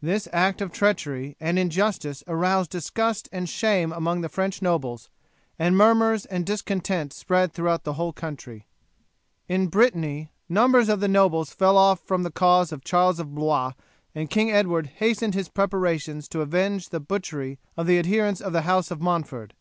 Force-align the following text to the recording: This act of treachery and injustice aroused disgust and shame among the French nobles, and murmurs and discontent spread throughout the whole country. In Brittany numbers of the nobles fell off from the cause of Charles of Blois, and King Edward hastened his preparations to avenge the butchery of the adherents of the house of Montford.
This 0.00 0.26
act 0.32 0.60
of 0.60 0.72
treachery 0.72 1.36
and 1.38 1.56
injustice 1.56 2.24
aroused 2.26 2.70
disgust 2.72 3.28
and 3.30 3.48
shame 3.48 3.92
among 3.92 4.20
the 4.20 4.28
French 4.28 4.60
nobles, 4.60 5.08
and 5.56 5.76
murmurs 5.76 6.26
and 6.26 6.44
discontent 6.44 7.12
spread 7.12 7.52
throughout 7.52 7.84
the 7.84 7.92
whole 7.92 8.12
country. 8.12 8.66
In 9.46 9.68
Brittany 9.68 10.30
numbers 10.48 10.88
of 10.88 10.98
the 10.98 11.06
nobles 11.06 11.52
fell 11.52 11.78
off 11.78 12.00
from 12.00 12.24
the 12.24 12.32
cause 12.32 12.72
of 12.72 12.82
Charles 12.82 13.20
of 13.20 13.36
Blois, 13.36 13.74
and 14.16 14.28
King 14.28 14.50
Edward 14.50 14.88
hastened 14.96 15.34
his 15.34 15.48
preparations 15.48 16.26
to 16.30 16.40
avenge 16.40 16.88
the 16.88 16.98
butchery 16.98 17.60
of 17.76 17.86
the 17.86 18.00
adherents 18.00 18.40
of 18.40 18.52
the 18.52 18.62
house 18.62 18.90
of 18.90 19.00
Montford. 19.00 19.54